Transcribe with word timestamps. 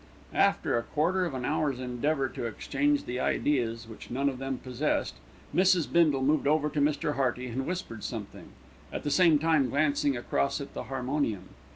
After 0.33 0.75
a 0.75 0.81
quarter 0.81 1.25
of 1.27 1.35
an 1.35 1.45
hour's 1.45 1.79
endeavour 1.79 2.27
to 2.29 2.45
exchange 2.47 3.03
the 3.03 3.19
ideas 3.19 3.87
which 3.87 4.09
none 4.09 4.29
of 4.29 4.39
them 4.39 4.57
possessed, 4.57 5.13
Mrs. 5.53 5.85
Bindle 5.93 6.23
moved 6.23 6.47
over 6.47 6.69
to 6.69 6.81
Mr. 6.81 7.13
Hearty 7.17 7.45
and 7.45 7.67
whispered 7.67 8.03
something, 8.03 8.47
at 8.91 9.03
the 9.03 9.11
same 9.11 9.37
time 9.37 9.69
glancing 9.69 10.17
across 10.17 10.59
at 10.59 10.73
the 10.73 10.85
harmonium. 10.85 11.49